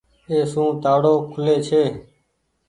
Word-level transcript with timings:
اي 0.29 0.37
سون 0.51 0.69
تآڙو 0.83 1.13
کولي 1.31 1.55
ڇي۔ 1.67 1.83